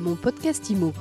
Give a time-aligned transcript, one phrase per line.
[0.00, 0.94] Mon podcast IMO.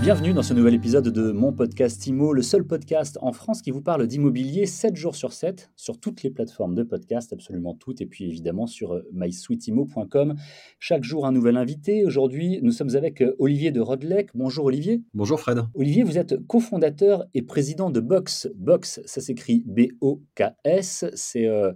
[0.00, 3.72] Bienvenue dans ce nouvel épisode de Mon podcast IMO, le seul podcast en France qui
[3.72, 8.00] vous parle d'immobilier 7 jours sur 7 sur toutes les plateformes de podcast, absolument toutes,
[8.00, 10.36] et puis évidemment sur euh, mysweetimo.com.
[10.78, 12.04] Chaque jour un nouvel invité.
[12.04, 14.30] Aujourd'hui, nous sommes avec euh, Olivier de Rodelec.
[14.36, 15.02] Bonjour Olivier.
[15.14, 15.64] Bonjour Fred.
[15.74, 18.48] Olivier, vous êtes cofondateur et président de Box.
[18.54, 21.06] Box, ça s'écrit B-O-K-S.
[21.14, 21.72] C'est euh,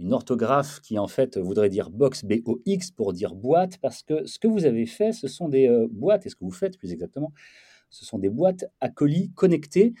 [0.00, 4.38] une orthographe qui en fait voudrait dire box, B-O-X, pour dire boîte, parce que ce
[4.38, 6.92] que vous avez fait, ce sont des euh, boîtes, et ce que vous faites plus
[6.92, 7.32] exactement,
[7.90, 9.94] ce sont des boîtes à colis connectées.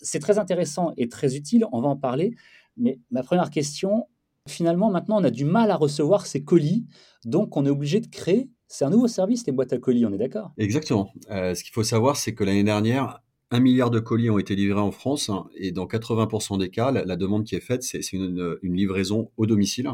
[0.00, 2.34] C'est très intéressant et très utile, on va en parler,
[2.76, 4.06] mais ma première question,
[4.48, 6.86] finalement, maintenant, on a du mal à recevoir ces colis,
[7.24, 8.50] donc on est obligé de créer.
[8.66, 10.52] C'est un nouveau service, les boîtes à colis, on est d'accord?
[10.58, 11.10] Exactement.
[11.30, 14.54] Euh, ce qu'il faut savoir, c'est que l'année dernière, un milliard de colis ont été
[14.54, 18.00] livrés en France hein, et dans 80% des cas, la, demande qui est faite, c'est
[18.12, 19.90] une, livraison au domicile.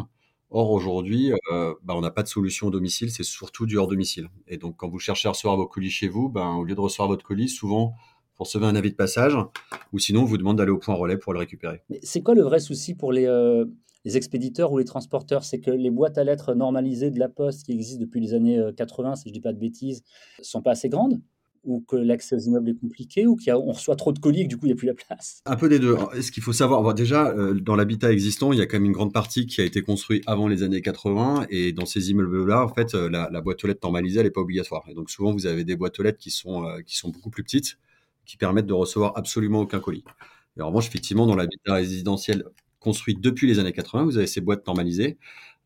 [0.51, 3.89] Or, aujourd'hui, euh, bah, on n'a pas de solution au domicile, c'est surtout du hors
[3.89, 4.29] domicile.
[4.47, 6.81] Et donc, quand vous cherchez à recevoir vos colis chez vous, ben, au lieu de
[6.81, 7.95] recevoir votre colis, souvent,
[8.39, 9.37] vous recevez un avis de passage
[9.93, 11.83] ou sinon, on vous demande d'aller au point relais pour le récupérer.
[12.03, 13.65] C'est quoi le vrai souci pour les, euh,
[14.05, 15.45] les expéditeurs ou les transporteurs?
[15.45, 18.61] C'est que les boîtes à lettres normalisées de la Poste qui existent depuis les années
[18.77, 20.03] 80, euh, si je ne dis pas de bêtises,
[20.43, 21.21] sont pas assez grandes
[21.65, 24.49] ou que l'accès aux immeubles est compliqué, ou qu'on reçoit trop de colis et que
[24.49, 25.97] du coup il n'y a plus la place Un peu des deux.
[26.21, 28.93] Ce qu'il faut savoir, déjà, euh, dans l'habitat existant, il y a quand même une
[28.93, 32.69] grande partie qui a été construite avant les années 80, et dans ces immeubles-là, en
[32.69, 34.85] fait, euh, la, boîte aux lettres normalisée, elle n'est pas obligatoire.
[34.89, 37.31] Et donc souvent, vous avez des boîtes aux lettres qui sont, euh, qui sont beaucoup
[37.31, 37.79] plus petites,
[38.25, 40.05] qui permettent de recevoir absolument aucun colis.
[40.57, 42.45] Et en revanche, effectivement, dans l'habitat résidentiel
[42.79, 45.19] construit depuis les années 80, vous avez ces boîtes normalisées.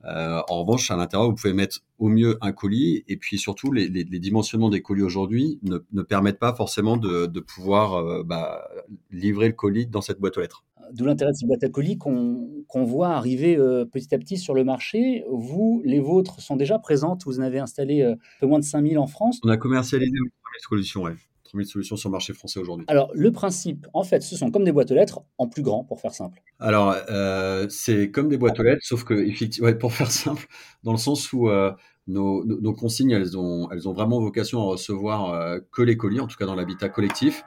[0.04, 3.72] Euh, en revanche, à l'intérieur, vous pouvez mettre au mieux un colis, et puis surtout,
[3.72, 8.68] les, dimensionnements des colis aujourd'hui ne, permettent pas forcément de, pouvoir euh, bah,
[9.10, 10.64] livrer le colis dans cette boîte aux lettres.
[10.92, 14.54] D'où l'intérêt de ces boîtes à colis qu'on voit arriver euh, petit à petit sur
[14.54, 15.24] le marché.
[15.30, 18.98] Vous, les vôtres sont déjà présentes, vous en avez installé un peu moins de 5000
[18.98, 19.40] en France.
[19.44, 20.30] On a commercialisé une
[20.66, 21.14] solution, ouais.
[21.48, 22.84] 3000 solutions sur le marché français aujourd'hui.
[22.88, 25.84] Alors, le principe, en fait, ce sont comme des boîtes aux lettres en plus grand,
[25.84, 26.42] pour faire simple.
[26.60, 30.46] Alors, euh, c'est comme des boîtes aux lettres, sauf que, effectivement, pour faire simple,
[30.84, 31.72] dans le sens où euh,
[32.06, 36.20] nos, nos, consignes, elles ont, elles ont vraiment vocation à recevoir euh, que les colis,
[36.20, 37.42] en tout cas dans l'habitat collectif.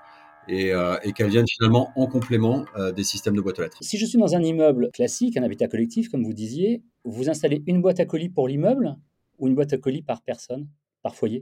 [0.48, 0.72] Et,
[1.04, 3.78] et qu'elles viennent finalement en complément des systèmes de boîtes aux lettres.
[3.80, 7.64] Si je suis dans un immeuble classique, un habitat collectif, comme vous disiez, vous installez
[7.68, 8.98] une boîte à colis pour l'immeuble
[9.38, 10.68] ou une boîte à colis par personne?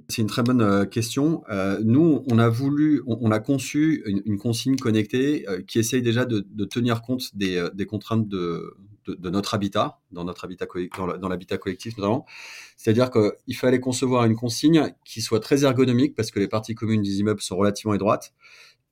[0.08, 1.44] C'est une très bonne euh, question.
[1.50, 6.24] Euh, nous, on a voulu, on, a conçu une, consigne connectée euh, qui essaye déjà
[6.24, 8.74] de, tenir compte des, contraintes de,
[9.30, 10.66] notre habitat, dans notre habitat
[11.30, 12.26] l'habitat collectif notamment.
[12.78, 17.02] C'est-à-dire qu'il fallait concevoir une consigne qui soit très ergonomique parce que les parties communes
[17.02, 18.34] des immeubles sont relativement étroites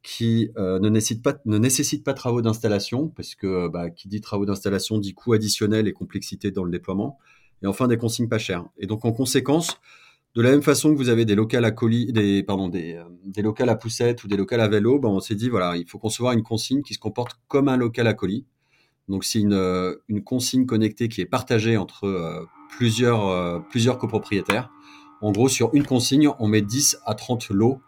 [0.04, 5.34] qui ne, nécessite pas, travaux d'installation, parce que bah, qui dit travaux d'installation dit coût
[5.34, 7.18] additionnel et complexité dans le déploiement,
[7.62, 8.66] et enfin des consignes pas chères.
[8.78, 9.80] Et donc en conséquence,
[10.36, 13.04] de la même façon que vous avez des locales à colis, des, pardon, des, euh,
[13.26, 15.98] des à poussettes ou des locales à vélo, ben on s'est dit, voilà, il faut
[15.98, 18.46] concevoir une consigne qui se comporte comme un local à colis.
[19.08, 19.96] Donc, c'est une, euh,
[20.26, 22.46] consigne connectée qui est partagée entre euh,
[22.78, 24.70] plusieurs, plusieurs copropriétaires.
[25.22, 27.80] En gros, sur une consigne, on met 10 à 30 lots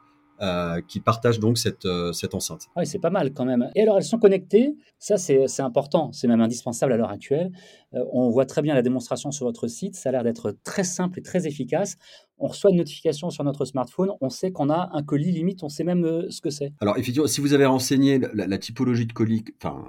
[0.88, 2.67] qui partagent donc cette, cette enceinte.
[2.78, 3.69] Oui, c'est pas mal quand même.
[3.75, 7.51] Et alors, elles sont connectées, ça c'est important, c'est même indispensable à l'heure actuelle.
[7.95, 10.83] Euh, on voit très bien la démonstration sur votre site, ça a l'air d'être très
[10.83, 11.97] simple et très efficace.
[12.38, 15.69] On reçoit une notification sur notre smartphone, on sait qu'on a un colis limite, on
[15.69, 16.72] sait même ce que c'est.
[16.79, 19.83] Alors, effectivement, si vous avez renseigné la, typologie de colis, enfin,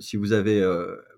[0.00, 0.62] si vous avez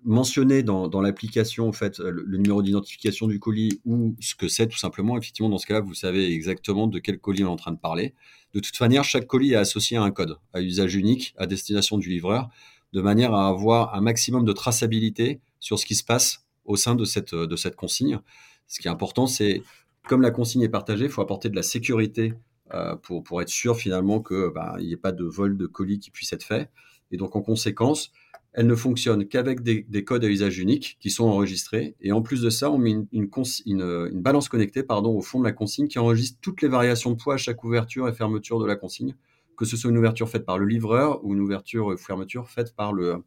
[0.03, 4.47] mentionné dans, dans l'application en fait, le, le numéro d'identification du colis ou ce que
[4.47, 7.51] c'est tout simplement, effectivement, dans ce cas-là, vous savez exactement de quel colis on est
[7.51, 8.13] en train de parler.
[8.53, 11.97] De toute manière, chaque colis est associé à un code, à usage unique, à destination
[11.97, 12.49] du livreur,
[12.93, 16.95] de manière à avoir un maximum de traçabilité sur ce qui se passe au sein
[16.95, 18.19] de cette, cette consigne.
[18.67, 19.63] Ce qui est important, c'est,
[20.07, 22.33] comme la consigne est partagée, il faut apporter de la sécurité
[22.73, 26.11] euh, pour, être sûr finalement qu'il bah, n'y ait pas de vol de colis qui
[26.11, 26.69] puisse être fait.
[27.11, 28.11] Et donc, en conséquence,
[28.51, 31.95] elle ne fonctionne qu'avec des, codes à usage unique qui sont enregistrés.
[32.01, 35.87] Et en plus de ça, on met une, balance connectée au fond de la consigne
[35.87, 39.15] qui enregistre toutes les variations de poids à chaque ouverture et fermeture de la consigne,
[39.57, 42.75] que ce soit une ouverture faite par le livreur ou une ouverture ou fermeture faite
[42.75, 43.23] par le,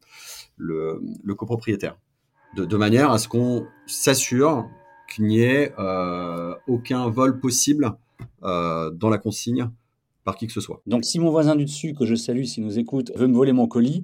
[1.37, 1.97] copropriétaire.
[2.55, 4.67] De, manière à ce qu'on s'assure
[5.13, 7.93] qu'il n'y ait euh, aucun vol possible
[8.43, 9.69] euh, dans la consigne
[10.23, 10.81] par qui que ce soit.
[10.85, 13.53] Donc si mon voisin du dessus, que je salue s'il nous écoute, veut me voler
[13.53, 14.03] mon colis,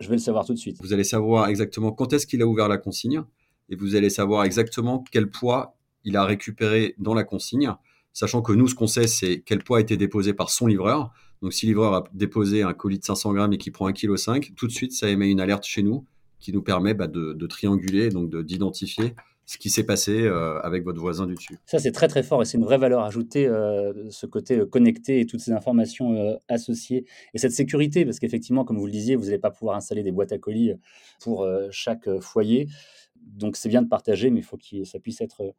[0.00, 0.78] je vais le savoir tout de suite.
[0.80, 3.22] Vous allez savoir exactement quand est-ce qu'il a ouvert la consigne
[3.68, 7.74] et vous allez savoir exactement quel poids il a récupéré dans la consigne,
[8.12, 11.12] sachant que nous, ce qu'on sait, c'est quel poids a été déposé par son livreur.
[11.40, 14.40] Donc, si le livreur a déposé un colis de 500 grammes et qui prend 1,5
[14.40, 16.04] kg, tout de suite, ça émet une alerte chez nous
[16.38, 19.14] qui nous permet bah, de, trianguler, donc d'identifier
[19.44, 20.26] ce qui s'est passé
[20.62, 21.58] avec votre voisin du dessus.
[21.66, 23.46] Ça, c'est très très fort et c'est une vraie valeur ajoutée,
[24.10, 27.06] ce côté connecté et toutes ces informations associées.
[27.34, 30.12] Et cette sécurité, parce qu'effectivement, comme vous le disiez, vous n'allez pas pouvoir installer des
[30.12, 30.72] boîtes à colis
[31.20, 32.68] pour chaque foyer.
[33.16, 35.54] Donc c'est bien de partager, mais il faut que ça puisse être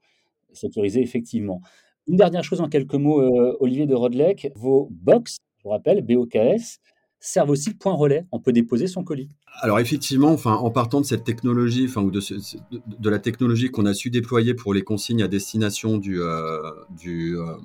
[0.54, 1.62] sécurisé effectivement.
[2.08, 3.22] Une dernière chose en quelques mots,
[3.60, 6.80] Olivier de Rodelec, vos box, je vous rappelle, BOKS,
[7.24, 8.26] servent aussi de point relais.
[8.32, 9.30] On peut déposer son colis.
[9.62, 14.74] Alors effectivement, en partant de cette technologie, de, la technologie qu'on a su déployer pour
[14.74, 16.60] les consignes à destination du, euh,
[17.08, 17.56] euh,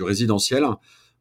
[0.00, 0.64] résidentiel,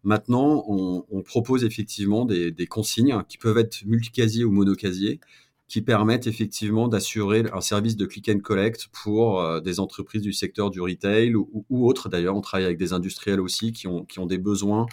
[0.04, 5.20] maintenant on, on propose effectivement des, des, consignes qui peuvent être multicasiers ou monocasiers,
[5.68, 10.34] qui permettent effectivement d'assurer un service de click and collect pour euh, des entreprises du
[10.34, 12.10] secteur du retail ou, ou autres.
[12.10, 14.86] D'ailleurs, on travaille avec des industriels aussi qui ont, qui ont des besoins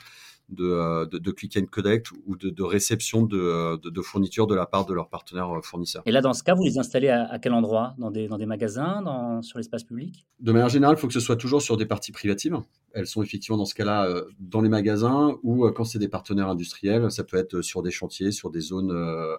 [0.61, 4.85] euh, de, de, click and collect ou de, réception euh, de, fournitures de la part
[4.85, 6.03] de leurs partenaires euh, fournisseurs.
[6.05, 7.95] Et là, dans ce cas, vous les installez à, quel endroit?
[7.97, 10.27] Dans des, dans des magasins, dans, sur l'espace public?
[10.41, 12.59] De manière générale, il faut que ce soit toujours sur des parties privatives.
[12.93, 14.07] Elles sont effectivement dans ce cas-là
[14.39, 18.31] dans les magasins ou quand c'est des partenaires industriels, ça peut être sur des chantiers,
[18.31, 18.95] sur des zones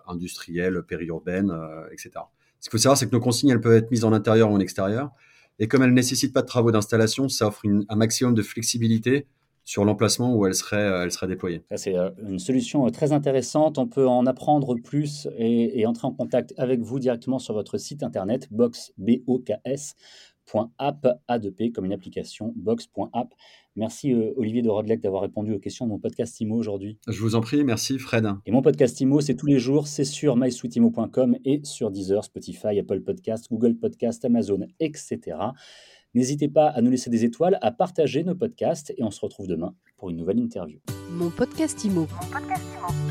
[0.08, 1.54] industrielles, périurbaines,
[1.92, 2.12] etc.
[2.60, 4.56] Ce qu'il faut savoir, c'est que nos consignes, elles peuvent être mises en intérieur ou
[4.56, 5.12] en extérieur.
[5.60, 9.28] Et comme elles ne nécessitent pas de travaux d'installation, ça offre un maximum de flexibilité
[9.66, 11.64] sur l'emplacement où elle serait, euh, elle serait déployée.
[11.76, 13.80] C'est euh, une solution euh, très intéressante.
[13.80, 18.04] On peut en apprendre plus et, entrer en contact avec vous directement sur votre site
[18.04, 19.60] internet box.app,
[21.30, 23.34] A2P, comme une application, box.app.
[23.76, 26.98] Merci Olivier de Rodlec d'avoir répondu aux questions de mon podcast IMO aujourd'hui.
[27.08, 28.26] Je vous en prie, merci Fred.
[28.46, 32.80] Et mon podcast IMO, c'est tous les jours, c'est sur mysweetimo.com et sur Deezer, Spotify,
[32.80, 35.38] Apple Podcast, Google Podcast, Amazon, etc.
[36.16, 39.48] N'hésitez pas à nous laisser des étoiles, à partager nos podcasts et on se retrouve
[39.48, 40.80] demain pour une nouvelle interview.
[41.12, 43.05] Mon podcast Mon podcast IMO.